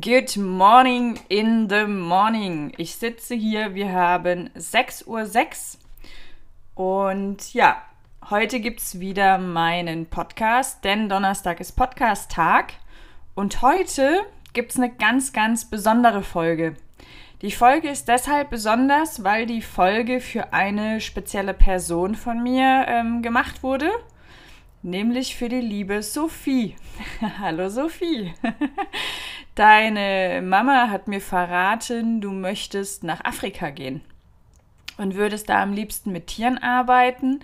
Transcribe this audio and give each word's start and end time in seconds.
Good 0.00 0.36
morning 0.36 1.18
in 1.28 1.68
the 1.70 1.86
morning. 1.86 2.72
Ich 2.76 2.96
sitze 2.96 3.34
hier, 3.34 3.74
wir 3.74 3.90
haben 3.90 4.50
6.06 4.50 5.78
Uhr 6.76 7.08
und 7.08 7.54
ja, 7.54 7.80
heute 8.28 8.60
gibt 8.60 8.80
es 8.80 9.00
wieder 9.00 9.38
meinen 9.38 10.04
Podcast, 10.04 10.84
denn 10.84 11.08
Donnerstag 11.08 11.58
ist 11.60 11.72
Podcast-Tag 11.72 12.74
und 13.34 13.62
heute 13.62 14.20
gibt 14.52 14.72
es 14.72 14.76
eine 14.76 14.90
ganz, 14.90 15.32
ganz 15.32 15.64
besondere 15.64 16.22
Folge. 16.22 16.76
Die 17.40 17.50
Folge 17.50 17.88
ist 17.88 18.08
deshalb 18.08 18.50
besonders, 18.50 19.24
weil 19.24 19.46
die 19.46 19.62
Folge 19.62 20.20
für 20.20 20.52
eine 20.52 21.00
spezielle 21.00 21.54
Person 21.54 22.14
von 22.14 22.42
mir 22.42 22.84
ähm, 22.88 23.22
gemacht 23.22 23.62
wurde 23.62 23.90
nämlich 24.82 25.36
für 25.36 25.48
die 25.48 25.60
liebe 25.60 26.02
Sophie. 26.02 26.76
Hallo 27.38 27.68
Sophie. 27.68 28.32
Deine 29.54 30.40
Mama 30.42 30.88
hat 30.90 31.08
mir 31.08 31.20
verraten, 31.20 32.20
du 32.20 32.30
möchtest 32.30 33.02
nach 33.02 33.24
Afrika 33.24 33.70
gehen 33.70 34.02
und 34.96 35.14
würdest 35.14 35.48
da 35.48 35.62
am 35.62 35.72
liebsten 35.72 36.12
mit 36.12 36.28
Tieren 36.28 36.58
arbeiten, 36.58 37.40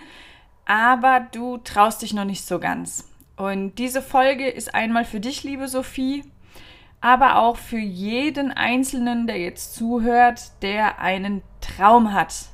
aber 0.65 1.27
du 1.33 1.59
traust 1.59 2.03
dich 2.03 2.15
noch 2.15 2.25
nicht 2.25 2.45
so 2.45 2.59
ganz. 2.59 3.09
Und 3.37 3.77
diese 3.79 4.01
Folge 4.01 4.49
ist 4.49 4.75
einmal 4.75 5.05
für 5.05 5.19
dich, 5.19 5.43
liebe 5.43 5.67
Sophie, 5.67 6.25
aber 7.01 7.37
auch 7.39 7.57
für 7.57 7.79
jeden 7.79 8.53
Einzelnen, 8.53 9.27
der 9.27 9.39
jetzt 9.39 9.75
zuhört, 9.75 10.63
der 10.63 11.01
einen 11.01 11.43
Traum 11.61 12.13
hat, 12.13 12.47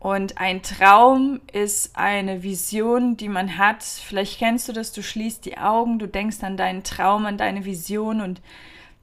und 0.00 0.38
ein 0.38 0.62
Traum 0.62 1.40
ist 1.52 1.96
eine 1.96 2.42
Vision, 2.42 3.16
die 3.16 3.28
man 3.28 3.58
hat. 3.58 3.82
Vielleicht 3.82 4.38
kennst 4.38 4.68
du 4.68 4.72
das, 4.72 4.92
du 4.92 5.02
schließt 5.02 5.44
die 5.44 5.58
Augen, 5.58 5.98
du 5.98 6.06
denkst 6.06 6.42
an 6.42 6.56
deinen 6.56 6.84
Traum, 6.84 7.26
an 7.26 7.36
deine 7.36 7.64
Vision 7.64 8.20
und 8.20 8.40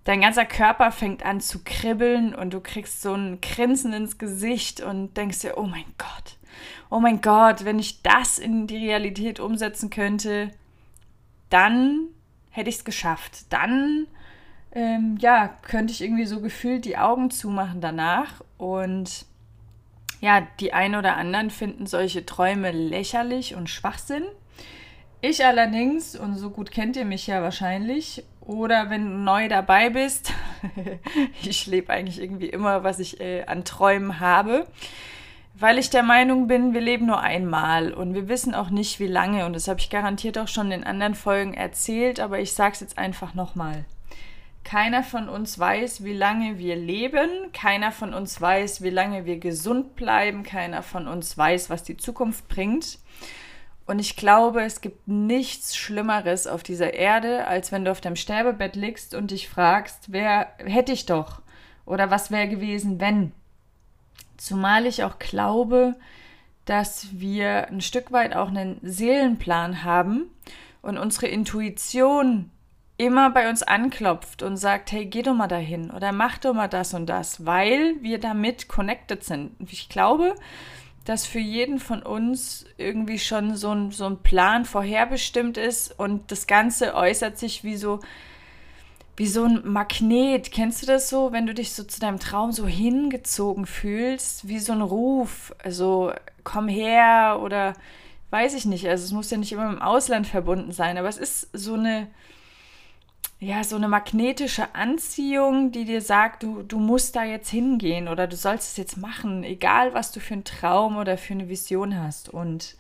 dein 0.06 0.22
ganzer 0.22 0.46
Körper 0.46 0.92
fängt 0.92 1.26
an 1.26 1.42
zu 1.42 1.64
kribbeln 1.66 2.34
und 2.34 2.54
du 2.54 2.62
kriegst 2.62 3.02
so 3.02 3.14
ein 3.14 3.42
Grinsen 3.42 3.92
ins 3.92 4.18
Gesicht 4.18 4.80
und 4.80 5.18
denkst 5.18 5.40
dir, 5.40 5.58
oh 5.58 5.66
mein 5.66 5.86
Gott, 5.98 6.38
oh 6.90 7.00
mein 7.00 7.20
Gott, 7.22 7.66
wenn 7.66 7.80
ich 7.80 8.02
das 8.02 8.40
in 8.40 8.68
die 8.68 8.78
Realität 8.78 9.42
umsetzen 9.42 9.90
könnte, 9.90 10.52
dann 11.50 12.08
hätte 12.52 12.70
ich 12.70 12.78
es 12.78 12.86
geschafft. 12.86 13.48
Dann, 13.50 14.08
ähm, 14.72 15.18
ja, 15.20 15.50
könnte 15.64 15.92
ich 15.92 16.02
irgendwie 16.02 16.26
so 16.26 16.40
gefühlt 16.40 16.86
die 16.86 16.98
Augen 16.98 17.32
zumachen 17.32 17.82
danach 17.82 18.42
und 18.58 19.26
ja, 20.26 20.48
die 20.60 20.74
einen 20.74 20.96
oder 20.96 21.18
anderen 21.18 21.52
finden 21.52 21.86
solche 21.86 22.26
Träume 22.26 22.72
lächerlich 22.72 23.54
und 23.54 23.70
Schwachsinn. 23.70 24.24
Ich 25.22 25.46
allerdings, 25.46 26.16
und 26.16 26.36
so 26.36 26.50
gut 26.50 26.72
kennt 26.72 26.98
ihr 26.98 27.06
mich 27.06 27.28
ja 27.28 27.44
wahrscheinlich, 27.44 28.24
oder 28.42 28.90
wenn 28.90 29.06
du 29.06 29.18
neu 29.18 29.48
dabei 29.48 29.92
bist, 29.92 30.34
ich 31.44 31.68
lebe 31.68 31.94
eigentlich 31.94 32.20
irgendwie 32.20 32.50
immer, 32.50 32.84
was 32.84 32.98
ich 32.98 33.22
äh, 33.22 33.44
an 33.46 33.66
Träumen 33.66 34.20
habe, 34.20 34.66
weil 35.54 35.78
ich 35.78 35.92
der 35.92 36.02
Meinung 36.04 36.48
bin, 36.48 36.74
wir 36.74 36.82
leben 36.82 37.06
nur 37.06 37.22
einmal 37.22 37.94
und 37.94 38.16
wir 38.16 38.28
wissen 38.28 38.56
auch 38.56 38.72
nicht, 38.72 39.00
wie 39.00 39.06
lange. 39.06 39.46
Und 39.46 39.54
das 39.54 39.68
habe 39.68 39.80
ich 39.80 39.92
garantiert 39.92 40.40
auch 40.40 40.48
schon 40.48 40.72
in 40.72 40.84
anderen 40.84 41.14
Folgen 41.14 41.54
erzählt, 41.54 42.20
aber 42.20 42.40
ich 42.40 42.54
sage 42.54 42.74
es 42.74 42.80
jetzt 42.80 42.98
einfach 42.98 43.36
nochmal. 43.36 43.86
Keiner 44.66 45.04
von 45.04 45.30
uns 45.30 45.60
weiß, 45.60 46.04
wie 46.04 46.14
lange 46.14 46.58
wir 46.58 46.76
leben. 46.76 47.30
Keiner 47.54 47.92
von 47.92 48.16
uns 48.16 48.42
weiß, 48.42 48.82
wie 48.82 48.90
lange 48.90 49.26
wir 49.26 49.38
gesund 49.38 49.96
bleiben. 49.96 50.42
Keiner 50.42 50.82
von 50.82 51.08
uns 51.08 51.38
weiß, 51.38 51.70
was 51.70 51.84
die 51.84 51.98
Zukunft 51.98 52.48
bringt. 52.48 52.98
Und 53.86 54.00
ich 54.00 54.18
glaube, 54.18 54.64
es 54.64 54.82
gibt 54.82 55.08
nichts 55.08 55.78
Schlimmeres 55.78 56.48
auf 56.48 56.64
dieser 56.64 56.96
Erde, 56.96 57.46
als 57.46 57.72
wenn 57.72 57.86
du 57.86 57.92
auf 57.92 58.02
deinem 58.02 58.16
Sterbebett 58.16 58.76
liegst 58.76 59.14
und 59.14 59.30
dich 59.30 59.48
fragst, 59.48 60.12
wer 60.12 60.50
hätte 60.58 60.92
ich 60.92 61.06
doch? 61.06 61.44
Oder 61.86 62.10
was 62.10 62.32
wäre 62.32 62.48
gewesen, 62.50 63.00
wenn? 63.00 63.34
Zumal 64.36 64.88
ich 64.88 65.04
auch 65.04 65.20
glaube, 65.20 65.96
dass 66.66 67.10
wir 67.12 67.68
ein 67.68 67.82
Stück 67.82 68.12
weit 68.12 68.36
auch 68.36 68.48
einen 68.48 68.80
Seelenplan 68.82 69.84
haben 69.84 70.32
und 70.82 70.98
unsere 70.98 71.28
Intuition 71.28 72.50
immer 72.98 73.30
bei 73.30 73.50
uns 73.50 73.62
anklopft 73.64 74.42
und 74.42 74.58
sagt, 74.58 74.92
hey, 74.92 75.06
geh 75.06 75.22
doch 75.22 75.34
mal 75.34 75.48
dahin 75.48 75.92
oder 75.92 76.12
mach 76.12 76.38
doch 76.38 76.54
mal 76.54 76.68
das 76.68 76.94
und 76.94 77.08
das, 77.08 77.46
weil 77.46 77.96
wir 78.02 78.20
damit 78.20 78.68
connected 78.68 79.24
sind. 79.24 79.52
Ich 79.70 79.90
glaube, 79.90 80.36
dass 81.04 81.26
für 81.26 81.40
jeden 81.40 81.80
von 81.80 82.02
uns 82.02 82.66
irgendwie 82.78 83.20
schon 83.20 83.56
so 83.56 83.72
ein, 83.72 83.92
so 83.92 84.06
ein 84.06 84.18
Plan 84.24 84.66
vorherbestimmt 84.66 85.58
ist 85.58 85.98
und 86.00 86.32
das 86.32 86.48
Ganze 86.48 86.96
äußert 86.96 87.38
sich 87.38 87.64
wie 87.64 87.76
so, 87.76 88.00
wie 89.18 89.28
so 89.28 89.44
ein 89.44 89.62
Magnet. 89.66 90.52
Kennst 90.52 90.82
du 90.82 90.88
das 90.88 91.10
so, 91.10 91.32
wenn 91.32 91.46
du 91.46 91.54
dich 91.54 91.74
so 91.74 91.84
zu 91.84 92.00
deinem 92.00 92.20
Traum 92.20 92.52
so 92.54 92.66
hingezogen 92.66 93.66
fühlst, 93.66 94.48
wie 94.48 94.60
so 94.60 94.74
ein 94.74 94.82
Ruf, 94.82 95.54
also 95.64 96.12
komm 96.44 96.68
her 96.68 97.40
oder 97.44 97.74
weiß 98.32 98.56
ich 98.56 98.66
nicht, 98.66 98.88
also 98.88 99.04
es 99.04 99.12
muss 99.12 99.30
ja 99.30 99.38
nicht 99.38 99.52
immer 99.52 99.70
im 99.70 99.82
Ausland 99.82 100.28
verbunden 100.28 100.72
sein, 100.72 100.98
aber 100.98 101.08
es 101.08 101.18
ist 101.18 101.50
so 101.54 101.76
eine, 101.76 102.08
ja, 103.46 103.64
so 103.64 103.76
eine 103.76 103.88
magnetische 103.88 104.74
Anziehung, 104.74 105.72
die 105.72 105.86
dir 105.86 106.02
sagt, 106.02 106.42
du, 106.42 106.64
du 106.64 106.80
musst 106.80 107.16
da 107.16 107.24
jetzt 107.24 107.50
hingehen 107.50 108.08
oder 108.08 108.26
du 108.26 108.36
sollst 108.36 108.72
es 108.72 108.78
jetzt 108.78 108.98
machen, 108.98 109.44
egal 109.44 109.94
was 109.94 110.12
du 110.12 110.20
für 110.20 110.34
einen 110.34 110.46
Traum 110.46 110.98
oder 110.98 111.16
für 111.16 111.34
eine 111.34 111.48
Vision 111.48 112.02
hast. 112.02 112.28
Und 112.28 112.76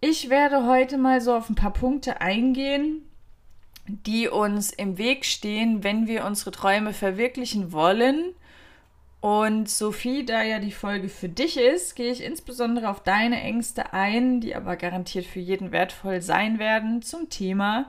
ich 0.00 0.30
werde 0.30 0.66
heute 0.66 0.98
mal 0.98 1.20
so 1.20 1.32
auf 1.32 1.48
ein 1.48 1.54
paar 1.54 1.72
Punkte 1.72 2.20
eingehen, 2.20 3.08
die 3.86 4.26
uns 4.26 4.72
im 4.72 4.98
Weg 4.98 5.24
stehen, 5.24 5.84
wenn 5.84 6.08
wir 6.08 6.24
unsere 6.24 6.50
Träume 6.50 6.92
verwirklichen 6.92 7.70
wollen. 7.70 8.34
Und 9.20 9.70
Sophie, 9.70 10.24
da 10.24 10.42
ja 10.42 10.58
die 10.58 10.72
Folge 10.72 11.08
für 11.08 11.28
dich 11.28 11.56
ist, 11.56 11.94
gehe 11.94 12.10
ich 12.10 12.24
insbesondere 12.24 12.88
auf 12.88 13.04
deine 13.04 13.40
Ängste 13.40 13.92
ein, 13.92 14.40
die 14.40 14.56
aber 14.56 14.74
garantiert 14.76 15.24
für 15.24 15.40
jeden 15.40 15.70
wertvoll 15.70 16.20
sein 16.20 16.58
werden, 16.58 17.00
zum 17.00 17.30
Thema 17.30 17.88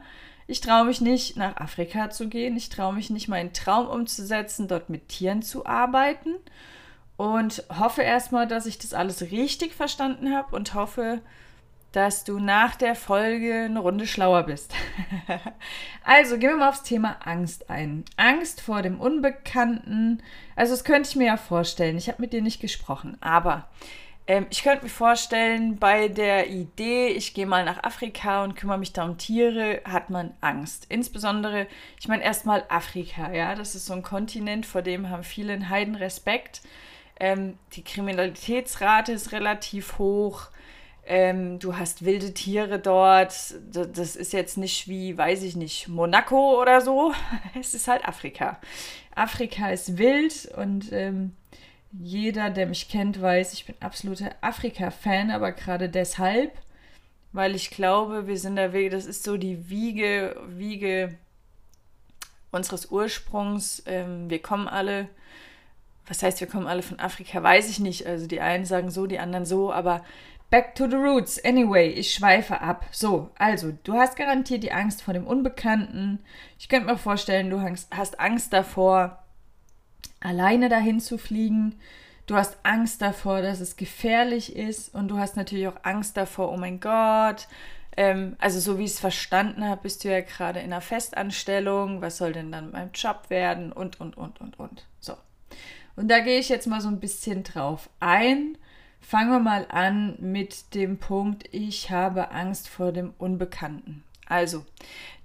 ich 0.49 0.61
traue 0.61 0.85
mich 0.85 0.99
nicht, 0.99 1.37
nach 1.37 1.57
Afrika 1.57 2.09
zu 2.09 2.27
gehen. 2.27 2.57
Ich 2.57 2.69
traue 2.69 2.93
mich 2.93 3.11
nicht, 3.11 3.27
meinen 3.27 3.53
Traum 3.53 3.87
umzusetzen, 3.87 4.67
dort 4.67 4.89
mit 4.89 5.07
Tieren 5.07 5.43
zu 5.43 5.67
arbeiten. 5.67 6.35
Und 7.17 7.63
hoffe 7.77 8.01
erstmal, 8.01 8.47
dass 8.47 8.65
ich 8.65 8.79
das 8.79 8.95
alles 8.95 9.21
richtig 9.21 9.75
verstanden 9.75 10.33
habe 10.33 10.55
und 10.55 10.73
hoffe, 10.73 11.21
dass 11.91 12.23
du 12.23 12.39
nach 12.39 12.75
der 12.75 12.95
Folge 12.95 13.65
eine 13.65 13.79
Runde 13.79 14.07
schlauer 14.07 14.43
bist. 14.43 14.73
also 16.03 16.39
gehen 16.39 16.49
wir 16.49 16.57
mal 16.57 16.69
aufs 16.69 16.83
Thema 16.83 17.17
Angst 17.23 17.69
ein. 17.69 18.03
Angst 18.17 18.61
vor 18.61 18.81
dem 18.81 18.99
Unbekannten. 18.99 20.23
Also 20.55 20.73
das 20.73 20.83
könnte 20.83 21.09
ich 21.09 21.15
mir 21.15 21.27
ja 21.27 21.37
vorstellen. 21.37 21.97
Ich 21.97 22.07
habe 22.07 22.21
mit 22.23 22.33
dir 22.33 22.41
nicht 22.41 22.59
gesprochen, 22.59 23.17
aber 23.21 23.67
ähm, 24.29 24.45
ich 24.51 24.61
könnte 24.61 24.83
mir 24.83 24.91
vorstellen, 24.91 25.77
bei 25.77 26.07
der 26.07 26.51
Idee, 26.51 27.07
ich 27.07 27.33
gehe 27.33 27.47
mal 27.47 27.65
nach 27.65 27.83
Afrika 27.83 28.43
und 28.43 28.55
kümmere 28.55 28.77
mich 28.77 28.93
da 28.93 29.03
um 29.03 29.17
Tiere, 29.17 29.81
hat 29.85 30.11
man 30.11 30.35
Angst. 30.39 30.85
Insbesondere, 30.87 31.65
ich 31.99 32.07
meine 32.07 32.23
erstmal 32.23 32.63
Afrika, 32.69 33.33
ja, 33.33 33.55
das 33.55 33.73
ist 33.73 33.87
so 33.87 33.93
ein 33.93 34.03
Kontinent, 34.03 34.67
vor 34.67 34.83
dem 34.83 35.09
haben 35.09 35.23
viele 35.23 35.53
einen 35.53 35.69
Heiden 35.71 35.95
Respekt. 35.95 36.61
Ähm, 37.19 37.57
die 37.73 37.83
Kriminalitätsrate 37.83 39.13
ist 39.13 39.31
relativ 39.31 39.97
hoch. 39.97 40.49
Ähm, 41.07 41.57
du 41.57 41.75
hast 41.75 42.05
wilde 42.05 42.31
Tiere 42.35 42.77
dort. 42.77 43.33
Das 43.71 44.15
ist 44.15 44.31
jetzt 44.31 44.59
nicht 44.59 44.87
wie, 44.87 45.17
weiß 45.17 45.41
ich 45.41 45.55
nicht, 45.55 45.87
Monaco 45.87 46.61
oder 46.61 46.81
so. 46.81 47.13
Es 47.59 47.73
ist 47.73 47.87
halt 47.87 48.07
Afrika. 48.07 48.59
Afrika 49.15 49.71
ist 49.71 49.97
wild 49.97 50.51
und 50.55 50.91
ähm, 50.91 51.35
jeder, 51.91 52.49
der 52.49 52.67
mich 52.67 52.89
kennt, 52.89 53.21
weiß, 53.21 53.53
ich 53.53 53.65
bin 53.65 53.75
absoluter 53.79 54.31
Afrika-Fan, 54.41 55.31
aber 55.31 55.51
gerade 55.51 55.89
deshalb, 55.89 56.51
weil 57.31 57.55
ich 57.55 57.71
glaube, 57.71 58.27
wir 58.27 58.37
sind 58.37 58.55
da 58.55 58.73
Wege, 58.73 58.89
das 58.89 59.05
ist 59.05 59.23
so 59.23 59.37
die 59.37 59.69
Wiege, 59.69 60.35
Wiege 60.47 61.17
unseres 62.51 62.91
Ursprungs. 62.91 63.83
Ähm, 63.85 64.29
wir 64.29 64.41
kommen 64.41 64.67
alle, 64.67 65.07
was 66.07 66.23
heißt, 66.23 66.39
wir 66.39 66.47
kommen 66.47 66.67
alle 66.67 66.81
von 66.81 66.99
Afrika, 66.99 67.41
weiß 67.41 67.69
ich 67.69 67.79
nicht. 67.79 68.05
Also 68.07 68.27
die 68.27 68.41
einen 68.41 68.65
sagen 68.65 68.89
so, 68.91 69.05
die 69.05 69.19
anderen 69.19 69.45
so, 69.45 69.71
aber 69.71 70.03
back 70.49 70.75
to 70.75 70.87
the 70.89 70.95
roots. 70.95 71.43
Anyway, 71.43 71.89
ich 71.89 72.13
schweife 72.13 72.61
ab. 72.61 72.85
So, 72.91 73.29
also, 73.37 73.71
du 73.83 73.93
hast 73.93 74.15
garantiert 74.15 74.63
die 74.63 74.71
Angst 74.71 75.01
vor 75.01 75.13
dem 75.13 75.27
Unbekannten. 75.27 76.19
Ich 76.57 76.69
könnte 76.69 76.87
mir 76.87 76.97
vorstellen, 76.97 77.49
du 77.49 77.61
hast 77.61 78.19
Angst 78.19 78.53
davor, 78.53 79.18
alleine 80.19 80.69
dahin 80.69 80.99
zu 80.99 81.17
fliegen. 81.17 81.79
Du 82.25 82.35
hast 82.35 82.57
Angst 82.63 83.01
davor, 83.01 83.41
dass 83.41 83.59
es 83.59 83.75
gefährlich 83.75 84.55
ist 84.55 84.93
und 84.93 85.07
du 85.07 85.17
hast 85.17 85.35
natürlich 85.35 85.67
auch 85.67 85.83
Angst 85.83 86.15
davor, 86.15 86.51
oh 86.51 86.57
mein 86.57 86.79
Gott. 86.79 87.47
Ähm, 87.97 88.35
also 88.39 88.59
so 88.59 88.77
wie 88.77 88.83
ich 88.83 88.91
es 88.91 88.99
verstanden 88.99 89.65
habe, 89.65 89.81
bist 89.81 90.03
du 90.03 90.09
ja 90.09 90.21
gerade 90.21 90.59
in 90.59 90.71
einer 90.71 90.81
Festanstellung. 90.81 92.01
Was 92.01 92.17
soll 92.17 92.33
denn 92.33 92.51
dann 92.51 92.71
meinem 92.71 92.91
Job 92.93 93.29
werden? 93.29 93.71
Und, 93.71 93.99
und, 93.99 94.15
und, 94.15 94.39
und, 94.39 94.59
und. 94.59 94.85
So. 94.99 95.15
Und 95.95 96.09
da 96.09 96.19
gehe 96.19 96.39
ich 96.39 96.49
jetzt 96.49 96.67
mal 96.67 96.81
so 96.81 96.87
ein 96.87 96.99
bisschen 96.99 97.43
drauf 97.43 97.89
ein. 97.99 98.57
Fangen 99.01 99.31
wir 99.31 99.39
mal 99.39 99.65
an 99.69 100.17
mit 100.19 100.75
dem 100.75 100.97
Punkt, 100.97 101.45
ich 101.51 101.89
habe 101.89 102.31
Angst 102.31 102.69
vor 102.69 102.91
dem 102.91 103.13
Unbekannten. 103.17 104.03
Also, 104.27 104.65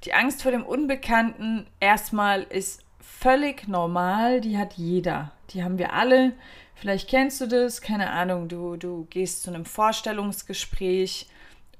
die 0.05 0.15
Angst 0.15 0.43
vor 0.43 0.53
dem 0.53 0.65
Unbekannten 0.65 1.67
erstmal 1.81 2.45
ist 2.45 2.84
völlig 3.05 3.69
normal, 3.69 4.41
die 4.41 4.59
hat 4.59 4.75
jeder. 4.75 5.33
Die 5.51 5.63
haben 5.63 5.79
wir 5.79 5.93
alle. 5.93 6.33
Vielleicht 6.75 7.09
kennst 7.09 7.41
du 7.41 7.47
das, 7.47 7.81
keine 7.81 8.11
Ahnung, 8.11 8.49
du, 8.49 8.77
du 8.77 9.07
gehst 9.11 9.43
zu 9.43 9.51
einem 9.51 9.65
Vorstellungsgespräch 9.65 11.29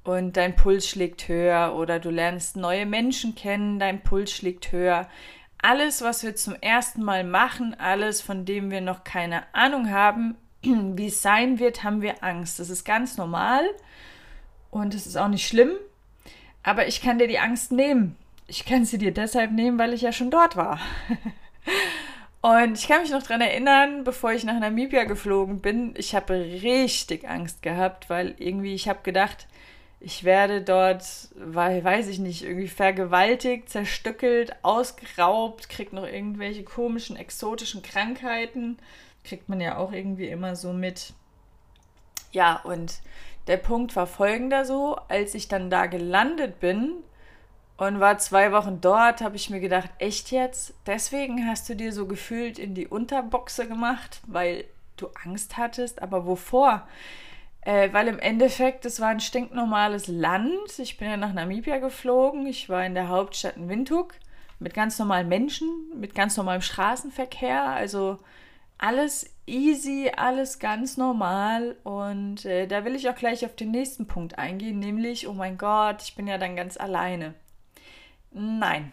und 0.03 0.37
dein 0.37 0.55
Puls 0.55 0.87
schlägt 0.87 1.27
höher 1.27 1.75
oder 1.75 1.99
du 1.99 2.09
lernst 2.09 2.55
neue 2.55 2.85
Menschen 2.85 3.35
kennen, 3.35 3.79
dein 3.79 4.01
Puls 4.01 4.31
schlägt 4.31 4.71
höher. 4.71 5.09
Alles, 5.61 6.01
was 6.01 6.23
wir 6.23 6.35
zum 6.35 6.55
ersten 6.55 7.03
Mal 7.03 7.23
machen, 7.23 7.75
alles, 7.79 8.21
von 8.21 8.45
dem 8.45 8.71
wir 8.71 8.81
noch 8.81 9.03
keine 9.03 9.43
Ahnung 9.53 9.89
haben, 9.89 10.35
wie 10.61 11.07
es 11.07 11.21
sein 11.21 11.59
wird, 11.59 11.83
haben 11.83 12.01
wir 12.01 12.23
Angst. 12.23 12.59
Das 12.59 12.69
ist 12.69 12.85
ganz 12.85 13.17
normal 13.17 13.65
und 14.71 14.93
es 14.93 15.05
ist 15.07 15.17
auch 15.17 15.27
nicht 15.27 15.47
schlimm, 15.47 15.71
aber 16.63 16.87
ich 16.87 17.01
kann 17.01 17.19
dir 17.19 17.27
die 17.27 17.39
Angst 17.39 17.71
nehmen. 17.71 18.15
Ich 18.47 18.65
kann 18.65 18.85
sie 18.85 18.97
dir 18.97 19.11
deshalb 19.11 19.51
nehmen, 19.51 19.79
weil 19.79 19.93
ich 19.93 20.01
ja 20.01 20.11
schon 20.11 20.31
dort 20.31 20.55
war. 20.55 20.79
Und 22.41 22.77
ich 22.77 22.87
kann 22.87 23.01
mich 23.01 23.09
noch 23.09 23.23
daran 23.23 23.41
erinnern, 23.41 24.03
bevor 24.03 24.31
ich 24.31 24.43
nach 24.43 24.59
Namibia 24.59 25.05
geflogen 25.05 25.61
bin, 25.61 25.95
ich 25.97 26.13
habe 26.13 26.35
richtig 26.35 27.27
Angst 27.27 27.63
gehabt, 27.63 28.07
weil 28.07 28.35
irgendwie 28.37 28.75
ich 28.75 28.87
habe 28.87 28.99
gedacht, 29.01 29.47
ich 29.99 30.23
werde 30.23 30.61
dort, 30.61 31.03
weil, 31.35 31.83
weiß 31.83 32.07
ich 32.07 32.19
nicht, 32.19 32.43
irgendwie 32.43 32.67
vergewaltigt, 32.67 33.69
zerstückelt, 33.69 34.55
ausgeraubt, 34.61 35.69
krieg 35.69 35.93
noch 35.93 36.05
irgendwelche 36.05 36.63
komischen, 36.63 37.15
exotischen 37.15 37.81
Krankheiten. 37.81 38.77
Kriegt 39.23 39.49
man 39.49 39.59
ja 39.59 39.77
auch 39.77 39.91
irgendwie 39.91 40.27
immer 40.27 40.55
so 40.55 40.71
mit. 40.73 41.13
Ja, 42.31 42.57
und 42.63 42.99
der 43.47 43.57
Punkt 43.57 43.95
war 43.95 44.05
folgender 44.05 44.65
so, 44.65 44.95
als 45.07 45.33
ich 45.33 45.47
dann 45.47 45.71
da 45.71 45.87
gelandet 45.87 46.59
bin, 46.59 46.97
und 47.77 47.99
war 47.99 48.17
zwei 48.17 48.51
Wochen 48.51 48.79
dort, 48.81 49.21
habe 49.21 49.35
ich 49.35 49.49
mir 49.49 49.59
gedacht, 49.59 49.89
echt 49.99 50.31
jetzt? 50.31 50.73
Deswegen 50.85 51.47
hast 51.47 51.67
du 51.67 51.75
dir 51.75 51.91
so 51.91 52.07
gefühlt 52.07 52.57
in 52.57 52.73
die 52.73 52.87
Unterboxe 52.87 53.67
gemacht, 53.67 54.21
weil 54.27 54.65
du 54.97 55.07
Angst 55.25 55.57
hattest, 55.57 56.01
aber 56.01 56.25
wovor? 56.25 56.87
Äh, 57.61 57.91
weil 57.91 58.07
im 58.07 58.19
Endeffekt, 58.19 58.85
es 58.85 59.01
war 59.01 59.09
ein 59.09 59.19
stinknormales 59.19 60.07
Land. 60.07 60.77
Ich 60.77 60.97
bin 60.97 61.09
ja 61.09 61.17
nach 61.17 61.33
Namibia 61.33 61.79
geflogen. 61.79 62.45
Ich 62.45 62.69
war 62.69 62.85
in 62.85 62.93
der 62.93 63.09
Hauptstadt 63.09 63.57
in 63.57 63.67
Windhoek 63.67 64.13
mit 64.59 64.73
ganz 64.73 64.99
normalen 64.99 65.27
Menschen, 65.27 65.67
mit 65.95 66.15
ganz 66.15 66.37
normalem 66.37 66.61
Straßenverkehr. 66.61 67.63
Also 67.63 68.19
alles 68.77 69.33
easy, 69.47 70.11
alles 70.15 70.59
ganz 70.59 70.95
normal. 70.95 71.75
Und 71.83 72.45
äh, 72.45 72.67
da 72.67 72.85
will 72.85 72.95
ich 72.95 73.09
auch 73.09 73.15
gleich 73.15 73.45
auf 73.45 73.55
den 73.55 73.71
nächsten 73.71 74.07
Punkt 74.07 74.37
eingehen, 74.37 74.79
nämlich, 74.79 75.27
oh 75.27 75.33
mein 75.33 75.57
Gott, 75.57 76.03
ich 76.03 76.15
bin 76.15 76.27
ja 76.27 76.37
dann 76.37 76.55
ganz 76.55 76.77
alleine. 76.77 77.33
Nein. 78.37 78.91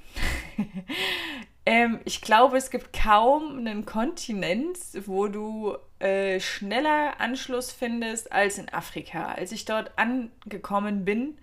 ähm, 1.66 1.98
ich 2.04 2.20
glaube, 2.20 2.56
es 2.56 2.70
gibt 2.70 2.92
kaum 2.92 3.58
einen 3.58 3.84
Kontinent, 3.84 4.78
wo 5.06 5.26
du 5.26 5.76
äh, 5.98 6.38
schneller 6.38 7.20
Anschluss 7.20 7.72
findest 7.72 8.30
als 8.30 8.58
in 8.58 8.72
Afrika. 8.72 9.32
Als 9.32 9.50
ich 9.50 9.64
dort 9.64 9.90
angekommen 9.96 11.04
bin, 11.04 11.38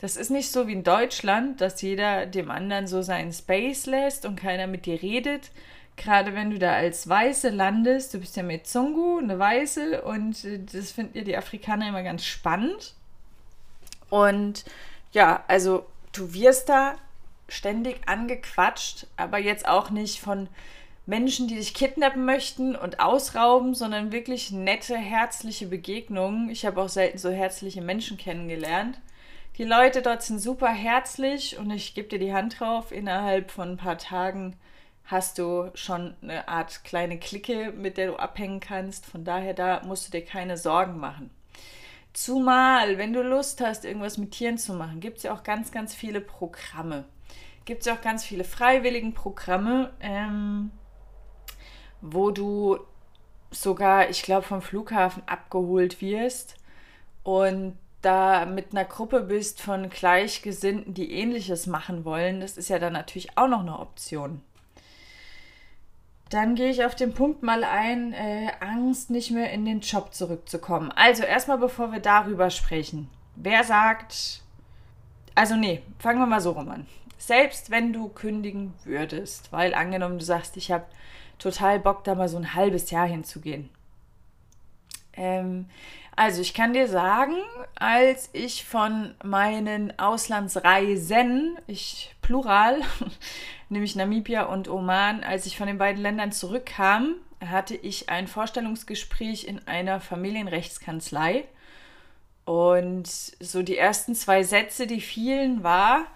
das 0.00 0.16
ist 0.16 0.30
nicht 0.30 0.52
so 0.52 0.66
wie 0.66 0.74
in 0.74 0.84
Deutschland, 0.84 1.62
dass 1.62 1.80
jeder 1.80 2.26
dem 2.26 2.50
anderen 2.50 2.86
so 2.86 3.00
seinen 3.00 3.32
Space 3.32 3.86
lässt 3.86 4.26
und 4.26 4.36
keiner 4.36 4.66
mit 4.66 4.84
dir 4.84 5.00
redet. 5.00 5.50
Gerade 5.96 6.34
wenn 6.34 6.50
du 6.50 6.58
da 6.58 6.74
als 6.74 7.08
Weiße 7.08 7.48
landest, 7.48 8.12
du 8.12 8.20
bist 8.20 8.36
ja 8.36 8.42
mit 8.42 8.66
Zungu, 8.66 9.18
eine 9.18 9.38
Weiße, 9.38 10.02
und 10.02 10.44
äh, 10.44 10.58
das 10.58 10.92
finden 10.92 11.16
ja 11.16 11.24
die 11.24 11.38
Afrikaner 11.38 11.88
immer 11.88 12.02
ganz 12.02 12.26
spannend. 12.26 12.94
Und 14.10 14.66
ja, 15.12 15.42
also 15.48 15.86
du 16.12 16.34
wirst 16.34 16.68
da 16.68 16.96
ständig 17.50 18.08
angequatscht, 18.08 19.06
aber 19.16 19.38
jetzt 19.38 19.68
auch 19.68 19.90
nicht 19.90 20.20
von 20.20 20.48
Menschen, 21.06 21.48
die 21.48 21.56
dich 21.56 21.74
kidnappen 21.74 22.24
möchten 22.24 22.76
und 22.76 23.00
ausrauben, 23.00 23.74
sondern 23.74 24.12
wirklich 24.12 24.52
nette, 24.52 24.96
herzliche 24.96 25.66
Begegnungen. 25.66 26.50
Ich 26.50 26.64
habe 26.64 26.80
auch 26.80 26.88
selten 26.88 27.18
so 27.18 27.30
herzliche 27.30 27.82
Menschen 27.82 28.16
kennengelernt. 28.16 29.00
Die 29.58 29.64
Leute 29.64 30.02
dort 30.02 30.22
sind 30.22 30.38
super 30.38 30.68
herzlich 30.68 31.58
und 31.58 31.70
ich 31.70 31.94
gebe 31.94 32.08
dir 32.08 32.18
die 32.18 32.32
Hand 32.32 32.60
drauf. 32.60 32.92
Innerhalb 32.92 33.50
von 33.50 33.70
ein 33.70 33.76
paar 33.76 33.98
Tagen 33.98 34.56
hast 35.04 35.38
du 35.38 35.70
schon 35.74 36.14
eine 36.22 36.46
Art 36.46 36.84
kleine 36.84 37.18
Clique, 37.18 37.72
mit 37.72 37.96
der 37.96 38.08
du 38.08 38.16
abhängen 38.16 38.60
kannst. 38.60 39.04
Von 39.06 39.24
daher, 39.24 39.54
da 39.54 39.82
musst 39.84 40.06
du 40.06 40.12
dir 40.12 40.24
keine 40.24 40.56
Sorgen 40.56 40.98
machen. 40.98 41.30
Zumal, 42.12 42.98
wenn 42.98 43.12
du 43.12 43.22
Lust 43.22 43.60
hast, 43.60 43.84
irgendwas 43.84 44.18
mit 44.18 44.30
Tieren 44.32 44.58
zu 44.58 44.74
machen, 44.74 45.00
gibt 45.00 45.18
es 45.18 45.24
ja 45.24 45.34
auch 45.34 45.42
ganz, 45.42 45.72
ganz 45.72 45.94
viele 45.94 46.20
Programme 46.20 47.04
gibt 47.64 47.82
es 47.82 47.88
auch 47.88 48.00
ganz 48.00 48.24
viele 48.24 48.44
freiwilligen 48.44 49.14
Programme, 49.14 49.92
ähm, 50.00 50.70
wo 52.00 52.30
du 52.30 52.78
sogar, 53.50 54.08
ich 54.08 54.22
glaube, 54.22 54.42
vom 54.42 54.62
Flughafen 54.62 55.22
abgeholt 55.26 56.00
wirst 56.00 56.56
und 57.22 57.76
da 58.02 58.46
mit 58.46 58.72
einer 58.72 58.84
Gruppe 58.84 59.20
bist 59.20 59.60
von 59.60 59.90
Gleichgesinnten, 59.90 60.94
die 60.94 61.12
ähnliches 61.12 61.66
machen 61.66 62.04
wollen. 62.04 62.40
Das 62.40 62.56
ist 62.56 62.70
ja 62.70 62.78
dann 62.78 62.94
natürlich 62.94 63.36
auch 63.36 63.48
noch 63.48 63.60
eine 63.60 63.78
Option. 63.78 64.40
Dann 66.30 66.54
gehe 66.54 66.70
ich 66.70 66.84
auf 66.84 66.94
den 66.94 67.12
Punkt 67.12 67.42
mal 67.42 67.64
ein, 67.64 68.12
äh, 68.12 68.52
Angst, 68.60 69.10
nicht 69.10 69.32
mehr 69.32 69.50
in 69.50 69.64
den 69.64 69.80
Job 69.80 70.14
zurückzukommen. 70.14 70.92
Also 70.92 71.24
erstmal, 71.24 71.58
bevor 71.58 71.92
wir 71.92 72.00
darüber 72.00 72.50
sprechen. 72.50 73.10
Wer 73.34 73.64
sagt, 73.64 74.42
also 75.34 75.56
nee, 75.56 75.82
fangen 75.98 76.20
wir 76.20 76.26
mal 76.26 76.40
so 76.40 76.52
rum 76.52 76.68
an. 76.70 76.86
Selbst 77.20 77.70
wenn 77.70 77.92
du 77.92 78.08
kündigen 78.08 78.72
würdest, 78.84 79.52
weil 79.52 79.74
angenommen 79.74 80.18
du 80.18 80.24
sagst, 80.24 80.56
ich 80.56 80.72
habe 80.72 80.86
total 81.38 81.78
Bock, 81.78 82.02
da 82.02 82.14
mal 82.14 82.30
so 82.30 82.38
ein 82.38 82.54
halbes 82.54 82.90
Jahr 82.90 83.06
hinzugehen. 83.06 83.68
Ähm, 85.12 85.66
also 86.16 86.40
ich 86.40 86.54
kann 86.54 86.72
dir 86.72 86.88
sagen, 86.88 87.34
als 87.74 88.30
ich 88.32 88.64
von 88.64 89.14
meinen 89.22 89.98
Auslandsreisen, 89.98 91.58
ich 91.66 92.16
plural, 92.22 92.80
nämlich 93.68 93.96
Namibia 93.96 94.44
und 94.44 94.68
Oman, 94.68 95.22
als 95.22 95.44
ich 95.44 95.58
von 95.58 95.66
den 95.66 95.76
beiden 95.76 96.00
Ländern 96.00 96.32
zurückkam, 96.32 97.16
hatte 97.44 97.76
ich 97.76 98.08
ein 98.08 98.28
Vorstellungsgespräch 98.28 99.44
in 99.44 99.66
einer 99.68 100.00
Familienrechtskanzlei. 100.00 101.44
Und 102.46 103.06
so 103.06 103.62
die 103.62 103.76
ersten 103.76 104.14
zwei 104.14 104.42
Sätze, 104.42 104.86
die 104.86 105.02
fielen, 105.02 105.62
war, 105.62 106.06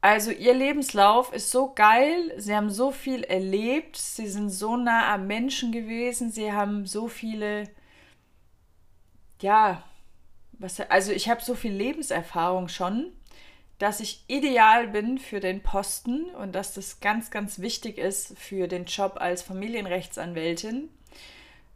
also 0.00 0.30
ihr 0.30 0.54
Lebenslauf 0.54 1.32
ist 1.32 1.50
so 1.50 1.72
geil, 1.74 2.32
sie 2.38 2.54
haben 2.54 2.70
so 2.70 2.90
viel 2.90 3.22
erlebt, 3.22 3.96
sie 3.96 4.28
sind 4.28 4.50
so 4.50 4.76
nah 4.76 5.12
am 5.12 5.26
Menschen 5.26 5.72
gewesen, 5.72 6.30
sie 6.30 6.52
haben 6.52 6.86
so 6.86 7.08
viele, 7.08 7.68
ja, 9.42 9.82
was, 10.52 10.80
also 10.80 11.12
ich 11.12 11.28
habe 11.28 11.42
so 11.42 11.54
viel 11.54 11.72
Lebenserfahrung 11.72 12.68
schon, 12.68 13.12
dass 13.78 14.00
ich 14.00 14.24
ideal 14.26 14.88
bin 14.88 15.18
für 15.18 15.40
den 15.40 15.62
Posten 15.62 16.26
und 16.34 16.54
dass 16.54 16.74
das 16.74 17.00
ganz, 17.00 17.30
ganz 17.30 17.60
wichtig 17.60 17.96
ist 17.98 18.38
für 18.38 18.68
den 18.68 18.84
Job 18.84 19.16
als 19.18 19.42
Familienrechtsanwältin. 19.42 20.90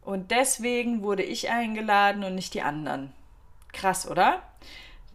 Und 0.01 0.29
deswegen 0.29 1.01
wurde 1.01 1.23
ich 1.23 1.49
eingeladen 1.49 2.23
und 2.23 2.35
nicht 2.35 2.53
die 2.53 2.61
anderen. 2.61 3.11
Krass, 3.73 4.07
oder? 4.07 4.43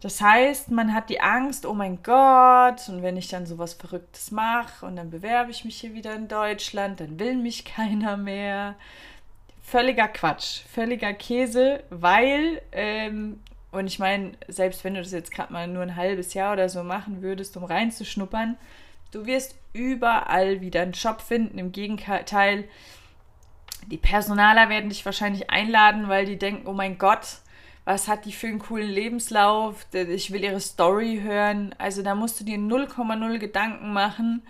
Das 0.01 0.19
heißt, 0.19 0.71
man 0.71 0.93
hat 0.93 1.09
die 1.09 1.21
Angst, 1.21 1.65
oh 1.65 1.75
mein 1.75 2.01
Gott, 2.01 2.89
und 2.89 3.03
wenn 3.03 3.17
ich 3.17 3.27
dann 3.27 3.45
sowas 3.45 3.75
Verrücktes 3.75 4.31
mache 4.31 4.85
und 4.85 4.95
dann 4.95 5.11
bewerbe 5.11 5.51
ich 5.51 5.63
mich 5.63 5.79
hier 5.79 5.93
wieder 5.93 6.15
in 6.15 6.27
Deutschland, 6.27 6.99
dann 6.99 7.19
will 7.19 7.35
mich 7.35 7.65
keiner 7.65 8.17
mehr. 8.17 8.75
Völliger 9.63 10.07
Quatsch, 10.07 10.63
völliger 10.73 11.13
Käse, 11.13 11.83
weil, 11.91 12.61
ähm, 12.71 13.39
und 13.71 13.87
ich 13.87 13.99
meine, 13.99 14.31
selbst 14.47 14.83
wenn 14.83 14.95
du 14.95 15.01
das 15.01 15.11
jetzt 15.11 15.31
gerade 15.31 15.53
mal 15.53 15.67
nur 15.67 15.83
ein 15.83 15.95
halbes 15.95 16.33
Jahr 16.33 16.53
oder 16.53 16.67
so 16.67 16.83
machen 16.83 17.21
würdest, 17.21 17.55
um 17.55 17.63
reinzuschnuppern, 17.63 18.57
du 19.11 19.25
wirst 19.27 19.55
überall 19.71 20.61
wieder 20.61 20.81
einen 20.81 20.93
Job 20.93 21.21
finden. 21.21 21.59
Im 21.59 21.71
Gegenteil, 21.71 22.67
die 23.87 23.97
Personaler 23.97 24.67
werden 24.67 24.89
dich 24.89 25.05
wahrscheinlich 25.05 25.51
einladen, 25.51 26.09
weil 26.09 26.25
die 26.25 26.37
denken, 26.37 26.67
oh 26.67 26.73
mein 26.73 26.97
Gott, 26.97 27.37
was 27.85 28.07
hat 28.07 28.25
die 28.25 28.31
für 28.31 28.47
einen 28.47 28.59
coolen 28.59 28.89
Lebenslauf, 28.89 29.85
ich 29.93 30.31
will 30.31 30.43
ihre 30.43 30.59
Story 30.59 31.19
hören. 31.23 31.73
Also 31.77 32.03
da 32.03 32.15
musst 32.15 32.39
du 32.39 32.43
dir 32.43 32.57
0,0 32.57 33.39
Gedanken 33.39 33.93
machen. 33.93 34.43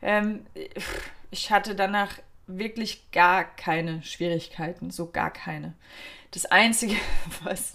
Ähm, 0.00 0.44
ich 1.30 1.50
hatte 1.50 1.74
danach 1.74 2.18
wirklich 2.46 3.10
gar 3.12 3.44
keine 3.44 4.02
Schwierigkeiten, 4.02 4.90
so 4.90 5.10
gar 5.10 5.32
keine. 5.32 5.74
Das 6.32 6.46
Einzige, 6.46 6.96
was, 7.44 7.74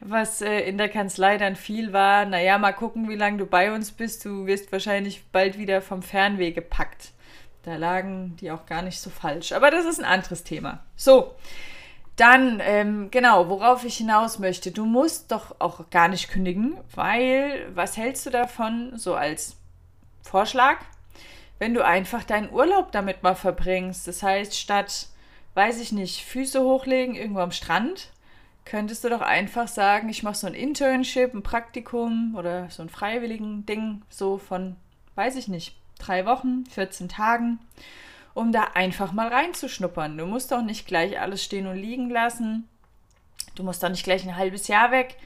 was 0.00 0.42
äh, 0.42 0.60
in 0.60 0.78
der 0.78 0.88
Kanzlei 0.88 1.38
dann 1.38 1.56
viel 1.56 1.92
war, 1.92 2.24
naja, 2.24 2.58
mal 2.58 2.72
gucken, 2.72 3.08
wie 3.08 3.16
lange 3.16 3.38
du 3.38 3.46
bei 3.46 3.72
uns 3.72 3.90
bist. 3.90 4.24
Du 4.24 4.46
wirst 4.46 4.70
wahrscheinlich 4.70 5.24
bald 5.32 5.58
wieder 5.58 5.82
vom 5.82 6.02
Fernweh 6.02 6.52
gepackt. 6.52 7.12
Da 7.64 7.76
lagen 7.76 8.36
die 8.36 8.50
auch 8.50 8.66
gar 8.66 8.82
nicht 8.82 9.00
so 9.00 9.10
falsch. 9.10 9.52
Aber 9.52 9.70
das 9.70 9.84
ist 9.84 9.98
ein 9.98 10.04
anderes 10.04 10.44
Thema. 10.44 10.84
So, 10.96 11.34
dann, 12.18 12.60
ähm, 12.62 13.10
genau, 13.10 13.48
worauf 13.48 13.84
ich 13.84 13.96
hinaus 13.96 14.38
möchte. 14.38 14.72
Du 14.72 14.84
musst 14.84 15.30
doch 15.30 15.56
auch 15.60 15.88
gar 15.90 16.08
nicht 16.08 16.28
kündigen, 16.28 16.76
weil 16.94 17.70
was 17.74 17.96
hältst 17.96 18.26
du 18.26 18.30
davon, 18.30 18.92
so 18.96 19.14
als 19.14 19.56
Vorschlag, 20.22 20.78
wenn 21.58 21.74
du 21.74 21.84
einfach 21.84 22.24
deinen 22.24 22.50
Urlaub 22.50 22.90
damit 22.92 23.22
mal 23.22 23.36
verbringst. 23.36 24.08
Das 24.08 24.22
heißt, 24.22 24.58
statt, 24.58 25.06
weiß 25.54 25.80
ich 25.80 25.92
nicht, 25.92 26.24
Füße 26.24 26.60
hochlegen 26.60 27.14
irgendwo 27.14 27.40
am 27.40 27.52
Strand, 27.52 28.10
könntest 28.64 29.04
du 29.04 29.08
doch 29.08 29.22
einfach 29.22 29.68
sagen, 29.68 30.08
ich 30.08 30.24
mache 30.24 30.34
so 30.34 30.46
ein 30.48 30.54
Internship, 30.54 31.34
ein 31.34 31.42
Praktikum 31.42 32.34
oder 32.36 32.68
so 32.68 32.82
ein 32.82 32.88
freiwilligen 32.88 33.64
Ding, 33.64 34.02
so 34.10 34.38
von, 34.38 34.76
weiß 35.14 35.36
ich 35.36 35.46
nicht, 35.46 35.76
drei 35.98 36.26
Wochen, 36.26 36.64
14 36.66 37.08
Tagen, 37.08 37.60
um 38.38 38.52
da 38.52 38.68
einfach 38.74 39.10
mal 39.12 39.26
reinzuschnuppern. 39.26 40.16
Du 40.16 40.24
musst 40.24 40.52
doch 40.52 40.62
nicht 40.62 40.86
gleich 40.86 41.20
alles 41.20 41.42
stehen 41.42 41.66
und 41.66 41.76
liegen 41.76 42.08
lassen. 42.08 42.68
Du 43.56 43.64
musst 43.64 43.82
doch 43.82 43.88
nicht 43.88 44.04
gleich 44.04 44.24
ein 44.24 44.36
halbes 44.36 44.68
Jahr 44.68 44.92
weg, 44.92 45.16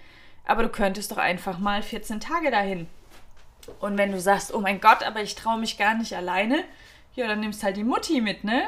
aber 0.46 0.62
du 0.62 0.70
könntest 0.70 1.12
doch 1.12 1.18
einfach 1.18 1.58
mal 1.58 1.82
14 1.82 2.20
Tage 2.20 2.50
dahin. 2.50 2.86
Und 3.80 3.98
wenn 3.98 4.12
du 4.12 4.18
sagst, 4.18 4.54
oh 4.54 4.60
mein 4.60 4.80
Gott, 4.80 5.02
aber 5.02 5.20
ich 5.20 5.34
traue 5.34 5.58
mich 5.58 5.76
gar 5.76 5.94
nicht 5.94 6.16
alleine, 6.16 6.64
ja, 7.14 7.28
dann 7.28 7.40
nimmst 7.40 7.62
halt 7.62 7.76
die 7.76 7.84
Mutti 7.84 8.22
mit, 8.22 8.44
ne? 8.44 8.62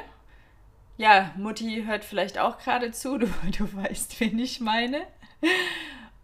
Ja, 0.98 1.32
Mutti 1.36 1.84
hört 1.86 2.04
vielleicht 2.04 2.38
auch 2.38 2.58
gerade 2.58 2.92
zu, 2.92 3.16
du, 3.16 3.26
du 3.58 3.74
weißt, 3.74 4.20
wen 4.20 4.38
ich 4.38 4.60
meine. 4.60 5.06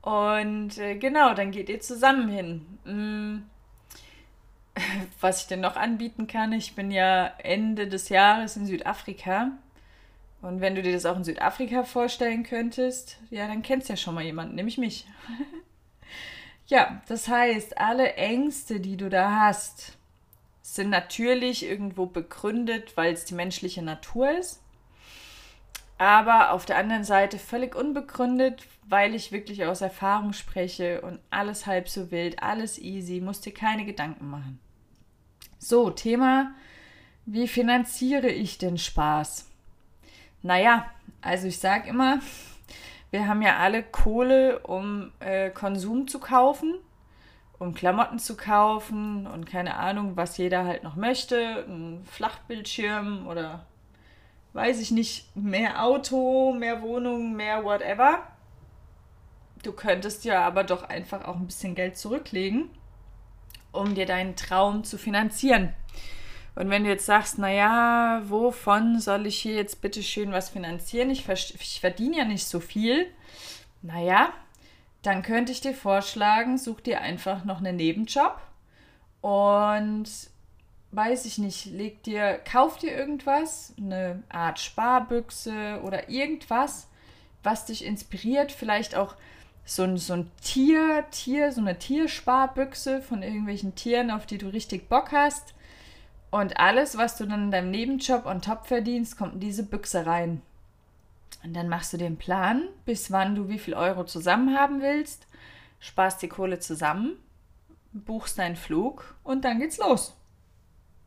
Und 0.02 0.76
äh, 0.76 0.96
genau, 0.96 1.32
dann 1.32 1.52
geht 1.52 1.70
ihr 1.70 1.80
zusammen 1.80 2.28
hin. 2.28 3.49
Was 5.20 5.42
ich 5.42 5.48
denn 5.48 5.60
noch 5.60 5.76
anbieten 5.76 6.26
kann, 6.26 6.52
ich 6.52 6.74
bin 6.74 6.90
ja 6.90 7.26
Ende 7.38 7.88
des 7.88 8.08
Jahres 8.08 8.56
in 8.56 8.66
Südafrika. 8.66 9.52
Und 10.42 10.60
wenn 10.60 10.74
du 10.74 10.82
dir 10.82 10.92
das 10.92 11.06
auch 11.06 11.16
in 11.16 11.24
Südafrika 11.24 11.84
vorstellen 11.84 12.44
könntest, 12.44 13.18
ja, 13.30 13.46
dann 13.46 13.62
kennst 13.62 13.88
du 13.88 13.92
ja 13.92 13.96
schon 13.96 14.14
mal 14.14 14.24
jemanden, 14.24 14.54
nämlich 14.54 14.78
mich. 14.78 15.06
ja, 16.66 17.02
das 17.08 17.28
heißt, 17.28 17.78
alle 17.78 18.14
Ängste, 18.14 18.80
die 18.80 18.96
du 18.96 19.10
da 19.10 19.40
hast, 19.40 19.98
sind 20.62 20.88
natürlich 20.88 21.64
irgendwo 21.64 22.06
begründet, 22.06 22.96
weil 22.96 23.12
es 23.12 23.24
die 23.24 23.34
menschliche 23.34 23.82
Natur 23.82 24.30
ist. 24.30 24.62
Aber 26.00 26.52
auf 26.52 26.64
der 26.64 26.78
anderen 26.78 27.04
Seite 27.04 27.38
völlig 27.38 27.74
unbegründet, 27.74 28.66
weil 28.88 29.14
ich 29.14 29.32
wirklich 29.32 29.66
aus 29.66 29.82
Erfahrung 29.82 30.32
spreche 30.32 31.02
und 31.02 31.20
alles 31.28 31.66
halb 31.66 31.90
so 31.90 32.10
wild, 32.10 32.42
alles 32.42 32.78
easy, 32.78 33.20
musst 33.20 33.44
dir 33.44 33.52
keine 33.52 33.84
Gedanken 33.84 34.30
machen. 34.30 34.58
So, 35.58 35.90
Thema, 35.90 36.54
wie 37.26 37.46
finanziere 37.46 38.30
ich 38.30 38.56
den 38.56 38.78
Spaß? 38.78 39.46
Naja, 40.40 40.86
also 41.20 41.48
ich 41.48 41.58
sage 41.58 41.90
immer, 41.90 42.20
wir 43.10 43.28
haben 43.28 43.42
ja 43.42 43.58
alle 43.58 43.82
Kohle, 43.82 44.60
um 44.60 45.12
äh, 45.20 45.50
Konsum 45.50 46.08
zu 46.08 46.18
kaufen, 46.18 46.76
um 47.58 47.74
Klamotten 47.74 48.18
zu 48.18 48.38
kaufen 48.38 49.26
und 49.26 49.44
keine 49.44 49.76
Ahnung, 49.76 50.16
was 50.16 50.38
jeder 50.38 50.64
halt 50.64 50.82
noch 50.82 50.96
möchte. 50.96 51.66
Ein 51.68 52.06
Flachbildschirm 52.10 53.26
oder 53.26 53.66
weiß 54.52 54.80
ich 54.80 54.90
nicht, 54.90 55.34
mehr 55.36 55.84
Auto, 55.84 56.52
mehr 56.52 56.82
Wohnung, 56.82 57.34
mehr 57.34 57.64
whatever. 57.64 58.26
Du 59.62 59.72
könntest 59.72 60.24
ja 60.24 60.44
aber 60.46 60.64
doch 60.64 60.84
einfach 60.84 61.24
auch 61.24 61.36
ein 61.36 61.46
bisschen 61.46 61.74
Geld 61.74 61.96
zurücklegen, 61.96 62.70
um 63.72 63.94
dir 63.94 64.06
deinen 64.06 64.36
Traum 64.36 64.84
zu 64.84 64.98
finanzieren. 64.98 65.74
Und 66.56 66.68
wenn 66.70 66.84
du 66.84 66.90
jetzt 66.90 67.06
sagst, 67.06 67.38
naja, 67.38 68.22
wovon 68.24 68.98
soll 69.00 69.26
ich 69.26 69.40
hier 69.40 69.54
jetzt 69.54 69.80
bitte 69.80 70.02
schön 70.02 70.32
was 70.32 70.50
finanzieren? 70.50 71.10
Ich, 71.10 71.28
ich 71.28 71.80
verdiene 71.80 72.18
ja 72.18 72.24
nicht 72.24 72.46
so 72.46 72.58
viel. 72.58 73.06
Naja, 73.82 74.32
dann 75.02 75.22
könnte 75.22 75.52
ich 75.52 75.60
dir 75.60 75.74
vorschlagen, 75.74 76.58
such 76.58 76.80
dir 76.80 77.00
einfach 77.00 77.44
noch 77.44 77.58
einen 77.58 77.76
Nebenjob 77.76 78.40
und 79.20 80.08
weiß 80.92 81.24
ich 81.24 81.38
nicht, 81.38 81.66
leg 81.66 82.02
dir, 82.02 82.40
kauf 82.50 82.78
dir 82.78 82.92
irgendwas, 82.92 83.74
eine 83.78 84.22
Art 84.28 84.58
Sparbüchse 84.58 85.80
oder 85.84 86.08
irgendwas, 86.08 86.88
was 87.42 87.66
dich 87.66 87.84
inspiriert, 87.84 88.52
vielleicht 88.52 88.94
auch 88.96 89.14
so 89.64 89.84
ein, 89.84 89.96
so 89.98 90.14
ein 90.14 90.30
Tier, 90.42 91.04
Tier, 91.10 91.52
so 91.52 91.60
eine 91.60 91.78
Tiersparbüchse 91.78 93.02
von 93.02 93.22
irgendwelchen 93.22 93.74
Tieren, 93.74 94.10
auf 94.10 94.26
die 94.26 94.38
du 94.38 94.48
richtig 94.48 94.88
Bock 94.88 95.12
hast 95.12 95.54
und 96.30 96.58
alles, 96.58 96.96
was 96.96 97.16
du 97.16 97.26
dann 97.26 97.44
in 97.44 97.50
deinem 97.50 97.70
Nebenjob 97.70 98.26
on 98.26 98.40
top 98.40 98.66
verdienst, 98.66 99.16
kommt 99.16 99.34
in 99.34 99.40
diese 99.40 99.64
Büchse 99.64 100.06
rein. 100.06 100.42
Und 101.42 101.54
dann 101.54 101.68
machst 101.68 101.92
du 101.92 101.96
den 101.96 102.16
Plan, 102.16 102.68
bis 102.84 103.10
wann 103.10 103.34
du 103.34 103.48
wie 103.48 103.58
viel 103.58 103.74
Euro 103.74 104.04
zusammen 104.04 104.56
haben 104.56 104.80
willst, 104.80 105.26
sparst 105.78 106.20
die 106.22 106.28
Kohle 106.28 106.58
zusammen, 106.58 107.16
buchst 107.92 108.38
deinen 108.38 108.56
Flug 108.56 109.16
und 109.22 109.44
dann 109.44 109.58
geht's 109.58 109.78
los. 109.78 110.16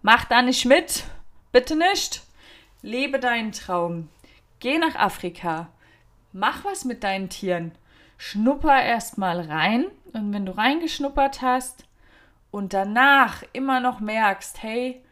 mach 0.00 0.24
da 0.24 0.42
nicht 0.42 0.64
mit. 0.64 1.04
Bitte 1.52 1.76
nicht. 1.76 2.22
Lebe 2.80 3.18
deinen 3.18 3.52
Traum. 3.52 4.08
Geh 4.60 4.78
nach 4.78 4.96
Afrika. 4.96 5.68
Mach 6.32 6.64
was 6.64 6.84
mit 6.84 7.04
deinen 7.04 7.28
Tieren. 7.28 7.72
Schnupper 8.16 8.82
erstmal 8.82 9.40
rein. 9.40 9.86
Und 10.12 10.32
wenn 10.32 10.46
du 10.46 10.56
reingeschnuppert 10.56 11.42
hast 11.42 11.84
und 12.50 12.72
danach 12.72 13.42
immer 13.52 13.80
noch 13.80 14.00
merkst, 14.00 14.62
hey, 14.62 15.02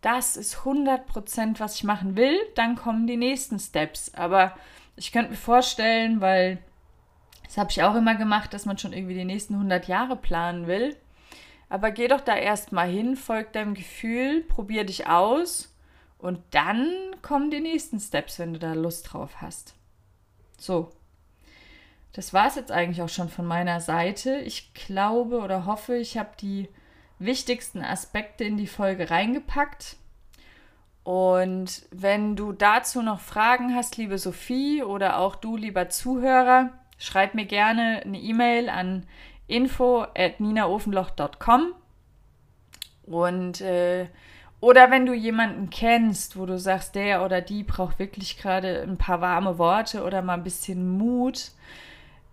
das 0.00 0.36
ist 0.36 0.58
100% 0.58 1.58
was 1.60 1.76
ich 1.76 1.84
machen 1.84 2.16
will, 2.16 2.38
dann 2.54 2.76
kommen 2.76 3.06
die 3.06 3.16
nächsten 3.16 3.58
Steps. 3.58 4.14
Aber 4.14 4.54
ich 5.00 5.12
könnte 5.12 5.30
mir 5.30 5.36
vorstellen, 5.36 6.20
weil 6.20 6.58
das 7.44 7.56
habe 7.56 7.70
ich 7.70 7.82
auch 7.82 7.94
immer 7.94 8.14
gemacht, 8.14 8.52
dass 8.52 8.66
man 8.66 8.76
schon 8.76 8.92
irgendwie 8.92 9.14
die 9.14 9.24
nächsten 9.24 9.54
100 9.54 9.88
Jahre 9.88 10.14
planen 10.14 10.66
will. 10.66 10.94
Aber 11.70 11.90
geh 11.90 12.06
doch 12.06 12.20
da 12.20 12.36
erstmal 12.36 12.90
hin, 12.90 13.16
folg 13.16 13.52
deinem 13.52 13.74
Gefühl, 13.74 14.42
probier 14.42 14.84
dich 14.84 15.06
aus 15.06 15.74
und 16.18 16.40
dann 16.50 16.92
kommen 17.22 17.50
die 17.50 17.60
nächsten 17.60 17.98
Steps, 17.98 18.38
wenn 18.38 18.52
du 18.52 18.58
da 18.58 18.74
Lust 18.74 19.12
drauf 19.12 19.40
hast. 19.40 19.74
So. 20.58 20.92
das 22.12 22.34
war 22.34 22.48
es 22.48 22.56
jetzt 22.56 22.70
eigentlich 22.70 23.00
auch 23.00 23.08
schon 23.08 23.30
von 23.30 23.46
meiner 23.46 23.80
Seite. 23.80 24.36
Ich 24.40 24.74
glaube 24.74 25.40
oder 25.40 25.64
hoffe, 25.64 25.96
ich 25.96 26.18
habe 26.18 26.30
die 26.38 26.68
wichtigsten 27.18 27.82
Aspekte 27.82 28.44
in 28.44 28.58
die 28.58 28.66
Folge 28.66 29.10
reingepackt. 29.10 29.96
Und 31.02 31.86
wenn 31.90 32.36
du 32.36 32.52
dazu 32.52 33.02
noch 33.02 33.20
Fragen 33.20 33.74
hast, 33.74 33.96
liebe 33.96 34.18
Sophie 34.18 34.82
oder 34.82 35.18
auch 35.18 35.36
du, 35.36 35.56
lieber 35.56 35.88
Zuhörer, 35.88 36.70
schreib 36.98 37.34
mir 37.34 37.46
gerne 37.46 38.02
eine 38.04 38.18
E-Mail 38.18 38.68
an 38.68 39.06
info 39.46 40.06
at 40.14 40.40
ninaofenloch.com. 40.40 41.74
Und 43.06 43.60
äh, 43.60 44.06
oder 44.60 44.90
wenn 44.90 45.06
du 45.06 45.14
jemanden 45.14 45.70
kennst, 45.70 46.38
wo 46.38 46.44
du 46.44 46.58
sagst, 46.58 46.94
der 46.94 47.24
oder 47.24 47.40
die 47.40 47.62
braucht 47.62 47.98
wirklich 47.98 48.36
gerade 48.36 48.82
ein 48.82 48.98
paar 48.98 49.22
warme 49.22 49.58
Worte 49.58 50.04
oder 50.04 50.20
mal 50.20 50.34
ein 50.34 50.44
bisschen 50.44 50.98
Mut, 50.98 51.52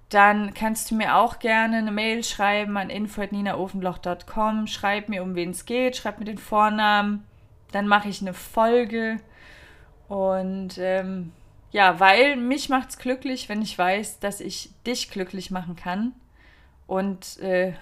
dann 0.10 0.54
kannst 0.54 0.92
du 0.92 0.96
mir 0.96 1.16
auch 1.16 1.40
gerne 1.40 1.78
eine 1.78 1.92
Mail 1.92 2.24
schreiben 2.24 2.78
an 2.78 2.90
info.ninaofenloch.com. 2.90 4.68
Schreib 4.68 5.10
mir, 5.10 5.24
um 5.24 5.36
wen 5.36 5.52
es 5.52 5.66
geht, 5.66 5.96
schreib 5.96 6.20
mir 6.20 6.26
den 6.26 6.38
Vornamen. 6.38 7.26
Dann 7.72 7.88
mache 7.88 8.10
ich 8.10 8.22
eine 8.22 8.34
Folge. 8.34 9.20
Und 10.08 10.78
ähm, 10.78 11.32
ja, 11.72 12.00
weil 12.00 12.38
mich 12.38 12.70
macht 12.70 12.90
es 12.90 12.98
glücklich, 12.98 13.50
wenn 13.50 13.62
ich 13.62 13.78
weiß, 13.78 14.20
dass 14.20 14.40
ich 14.40 14.72
dich 14.86 15.12
glücklich 15.12 15.52
machen 15.52 15.76
kann. 15.76 16.14
Und 16.86 17.40
äh, 17.40 17.74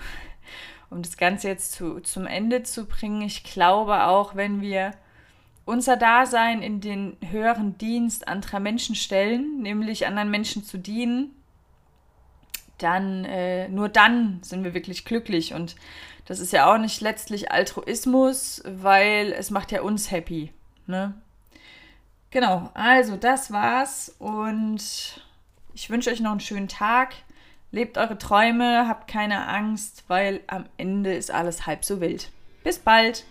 um 0.90 1.02
das 1.02 1.18
Ganze 1.18 1.48
jetzt 1.48 1.74
zu, 1.74 2.00
zum 2.00 2.26
Ende 2.26 2.64
zu 2.64 2.86
bringen, 2.86 3.22
ich 3.22 3.44
glaube 3.44 4.06
auch, 4.06 4.36
wenn 4.36 4.62
wir 4.62 4.92
unser 5.66 5.98
Dasein 5.98 6.62
in 6.62 6.80
den 6.80 7.18
höheren 7.22 7.78
Dienst 7.78 8.28
anderer 8.28 8.60
Menschen 8.60 8.96
stellen, 8.96 9.62
nämlich 9.62 10.06
anderen 10.06 10.30
Menschen 10.30 10.64
zu 10.64 10.78
dienen, 10.78 11.32
dann 12.78 13.26
äh, 13.26 13.68
nur 13.70 13.90
dann 13.90 14.40
sind 14.44 14.64
wir 14.64 14.74
wirklich 14.74 15.06
glücklich. 15.06 15.54
Und 15.54 15.76
das 16.26 16.40
ist 16.40 16.54
ja 16.54 16.72
auch 16.72 16.78
nicht 16.78 17.02
letztlich 17.02 17.52
Altruismus, 17.52 18.62
weil 18.66 19.32
es 19.32 19.52
macht 19.52 19.72
ja 19.72 19.82
uns 19.82 20.12
happy. 20.12 20.52
Ne? 20.88 21.14
Genau, 22.32 22.70
also 22.74 23.16
das 23.16 23.52
war's 23.52 24.14
und 24.20 25.22
ich 25.74 25.90
wünsche 25.90 26.10
euch 26.10 26.20
noch 26.20 26.32
einen 26.32 26.40
schönen 26.40 26.68
Tag. 26.68 27.14
Lebt 27.72 27.98
eure 27.98 28.18
Träume, 28.18 28.88
habt 28.88 29.08
keine 29.08 29.48
Angst, 29.48 30.04
weil 30.08 30.42
am 30.48 30.66
Ende 30.78 31.14
ist 31.14 31.32
alles 31.32 31.66
halb 31.66 31.86
so 31.86 32.02
wild. 32.02 32.32
Bis 32.64 32.80
bald! 32.80 33.26